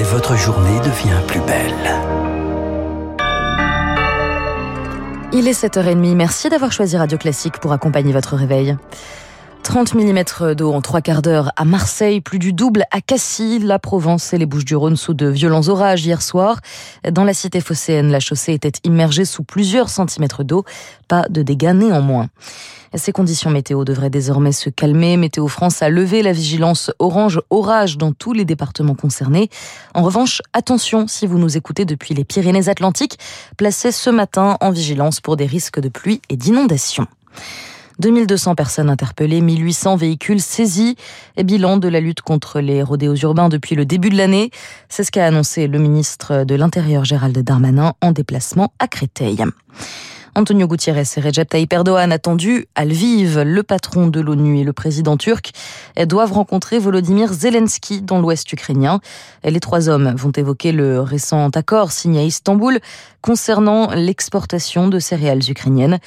et 0.00 0.02
votre 0.02 0.34
journée 0.34 0.78
devient 0.78 1.20
plus 1.26 1.40
belle. 1.40 1.74
Il 5.34 5.46
est 5.46 5.52
7h30, 5.52 6.14
merci 6.14 6.48
d'avoir 6.48 6.72
choisi 6.72 6.96
Radio 6.96 7.18
Classique 7.18 7.58
pour 7.58 7.72
accompagner 7.72 8.12
votre 8.14 8.34
réveil. 8.34 8.78
30 9.70 9.94
mm 9.94 10.54
d'eau 10.56 10.72
en 10.72 10.80
trois 10.80 11.00
quarts 11.00 11.22
d'heure 11.22 11.52
à 11.54 11.64
Marseille, 11.64 12.20
plus 12.20 12.40
du 12.40 12.52
double 12.52 12.86
à 12.90 13.00
Cassis, 13.00 13.60
la 13.62 13.78
Provence 13.78 14.32
et 14.32 14.38
les 14.38 14.44
Bouches-du-Rhône 14.44 14.96
sous 14.96 15.14
de 15.14 15.28
violents 15.28 15.68
orages 15.68 16.04
hier 16.04 16.22
soir. 16.22 16.58
Dans 17.08 17.22
la 17.22 17.32
cité 17.32 17.60
phocéenne, 17.60 18.10
la 18.10 18.18
chaussée 18.18 18.52
était 18.52 18.72
immergée 18.82 19.24
sous 19.24 19.44
plusieurs 19.44 19.88
centimètres 19.88 20.42
d'eau. 20.42 20.64
Pas 21.06 21.28
de 21.30 21.42
dégâts 21.42 21.72
néanmoins. 21.72 22.30
Ces 22.96 23.12
conditions 23.12 23.50
météo 23.50 23.84
devraient 23.84 24.10
désormais 24.10 24.50
se 24.50 24.70
calmer. 24.70 25.16
Météo 25.16 25.46
France 25.46 25.82
a 25.82 25.88
levé 25.88 26.24
la 26.24 26.32
vigilance 26.32 26.90
orange 26.98 27.40
orage 27.48 27.96
dans 27.96 28.10
tous 28.10 28.32
les 28.32 28.44
départements 28.44 28.96
concernés. 28.96 29.50
En 29.94 30.02
revanche, 30.02 30.42
attention 30.52 31.06
si 31.06 31.28
vous 31.28 31.38
nous 31.38 31.56
écoutez 31.56 31.84
depuis 31.84 32.12
les 32.12 32.24
Pyrénées-Atlantiques, 32.24 33.20
placez 33.56 33.92
ce 33.92 34.10
matin 34.10 34.56
en 34.60 34.72
vigilance 34.72 35.20
pour 35.20 35.36
des 35.36 35.46
risques 35.46 35.78
de 35.78 35.88
pluie 35.88 36.20
et 36.28 36.36
d'inondation. 36.36 37.06
2200 37.98 38.54
personnes 38.54 38.88
interpellées, 38.88 39.40
1800 39.40 39.96
véhicules 39.96 40.40
saisis. 40.40 40.96
Et 41.36 41.44
bilan 41.44 41.76
de 41.76 41.88
la 41.88 42.00
lutte 42.00 42.22
contre 42.22 42.60
les 42.60 42.82
rodéos 42.82 43.16
urbains 43.16 43.48
depuis 43.48 43.74
le 43.74 43.84
début 43.84 44.10
de 44.10 44.16
l'année. 44.16 44.50
C'est 44.88 45.04
ce 45.04 45.10
qu'a 45.10 45.26
annoncé 45.26 45.66
le 45.66 45.78
ministre 45.78 46.44
de 46.44 46.54
l'Intérieur 46.54 47.04
Gérald 47.04 47.38
Darmanin 47.38 47.94
en 48.00 48.12
déplacement 48.12 48.72
à 48.78 48.88
Créteil. 48.88 49.44
Antonio 50.34 50.68
Gutiérrez 50.68 51.04
et 51.16 51.20
Recep 51.20 51.48
Tayyip 51.48 51.72
Erdogan 51.72 52.12
attendus 52.12 52.66
à 52.74 52.84
Lviv. 52.84 53.40
Le 53.40 53.62
patron 53.62 54.06
de 54.06 54.20
l'ONU 54.20 54.60
et 54.60 54.64
le 54.64 54.72
président 54.72 55.16
turc 55.16 55.50
doivent 56.06 56.32
rencontrer 56.32 56.78
Volodymyr 56.78 57.32
Zelensky 57.32 58.00
dans 58.00 58.20
l'ouest 58.20 58.50
ukrainien. 58.52 59.00
Les 59.44 59.60
trois 59.60 59.88
hommes 59.88 60.14
vont 60.16 60.30
évoquer 60.30 60.72
le 60.72 61.00
récent 61.00 61.48
accord 61.50 61.90
signé 61.92 62.20
à 62.20 62.24
Istanbul 62.24 62.78
concernant 63.22 63.90
l'exportation 63.92 64.88
de 64.88 64.98
céréales 64.98 65.50
ukrainiennes. 65.50 65.98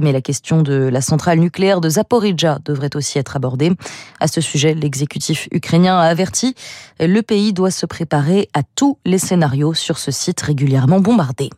Mais 0.00 0.12
la 0.12 0.20
question 0.20 0.62
de 0.62 0.74
la 0.74 1.00
centrale 1.00 1.38
nucléaire 1.38 1.80
de 1.80 1.88
Zaporizhia 1.88 2.58
devrait 2.64 2.94
aussi 2.94 3.18
être 3.18 3.36
abordée. 3.36 3.72
À 4.20 4.28
ce 4.28 4.40
sujet, 4.40 4.74
l'exécutif 4.74 5.48
ukrainien 5.52 5.98
a 5.98 6.04
averti 6.04 6.54
le 7.00 7.22
pays 7.22 7.52
doit 7.52 7.70
se 7.70 7.86
préparer 7.86 8.48
à 8.54 8.62
tous 8.62 8.98
les 9.04 9.18
scénarios 9.18 9.74
sur 9.74 9.98
ce 9.98 10.10
site 10.10 10.40
régulièrement 10.40 11.00
bombardé. 11.00 11.50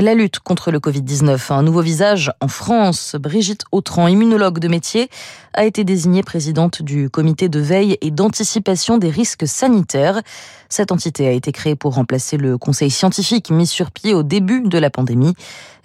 La 0.00 0.14
lutte 0.14 0.38
contre 0.38 0.70
le 0.70 0.78
Covid-19, 0.78 1.52
un 1.52 1.64
nouveau 1.64 1.80
visage 1.80 2.30
en 2.40 2.46
France. 2.46 3.16
Brigitte 3.18 3.64
Autran, 3.72 4.06
immunologue 4.06 4.60
de 4.60 4.68
métier, 4.68 5.10
a 5.54 5.64
été 5.64 5.82
désignée 5.82 6.22
présidente 6.22 6.82
du 6.82 7.10
comité 7.10 7.48
de 7.48 7.58
veille 7.58 7.98
et 8.00 8.12
d'anticipation 8.12 8.98
des 8.98 9.10
risques 9.10 9.48
sanitaires. 9.48 10.22
Cette 10.68 10.92
entité 10.92 11.26
a 11.26 11.32
été 11.32 11.50
créée 11.50 11.74
pour 11.74 11.94
remplacer 11.94 12.36
le 12.36 12.58
conseil 12.58 12.90
scientifique 12.90 13.50
mis 13.50 13.66
sur 13.66 13.90
pied 13.90 14.14
au 14.14 14.22
début 14.22 14.60
de 14.60 14.78
la 14.78 14.88
pandémie. 14.88 15.34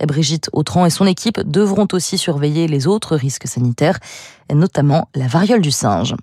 Brigitte 0.05 0.47
Autran 0.53 0.85
et 0.85 0.91
son 0.91 1.07
équipe 1.07 1.39
devront 1.39 1.87
aussi 1.91 2.19
surveiller 2.19 2.67
les 2.67 2.85
autres 2.85 3.15
risques 3.15 3.47
sanitaires, 3.47 3.97
notamment 4.51 5.07
la 5.15 5.27
variole 5.27 5.61
du 5.61 5.71
singe. 5.71 6.15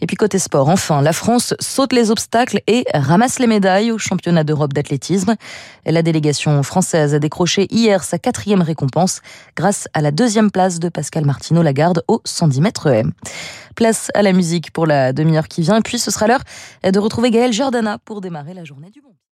Et 0.00 0.06
puis 0.06 0.16
côté 0.16 0.38
sport, 0.38 0.68
enfin, 0.68 1.02
la 1.02 1.12
France 1.12 1.54
saute 1.60 1.92
les 1.92 2.10
obstacles 2.10 2.60
et 2.66 2.84
ramasse 2.94 3.38
les 3.38 3.46
médailles 3.46 3.90
au 3.90 3.98
championnat 3.98 4.44
d'Europe 4.44 4.72
d'athlétisme. 4.72 5.34
La 5.84 6.02
délégation 6.02 6.62
française 6.62 7.14
a 7.14 7.18
décroché 7.18 7.66
hier 7.70 8.04
sa 8.04 8.18
quatrième 8.18 8.62
récompense 8.62 9.20
grâce 9.56 9.88
à 9.94 10.00
la 10.00 10.10
deuxième 10.10 10.50
place 10.50 10.78
de 10.78 10.88
Pascal 10.88 11.24
Martino 11.24 11.62
Lagarde 11.62 12.04
au 12.06 12.20
110 12.24 12.60
mètres 12.60 12.86
M. 12.88 13.12
Place 13.74 14.10
à 14.14 14.22
la 14.22 14.32
musique 14.32 14.70
pour 14.72 14.86
la 14.86 15.12
demi-heure 15.12 15.48
qui 15.48 15.62
vient, 15.62 15.80
puis 15.80 15.98
ce 15.98 16.10
sera 16.10 16.26
l'heure 16.26 16.42
de 16.84 16.98
retrouver 16.98 17.30
Gaël 17.30 17.52
Jordana 17.52 17.98
pour 17.98 18.20
démarrer 18.20 18.54
la 18.54 18.64
journée 18.64 18.90
du 18.90 19.00
bon. 19.00 19.18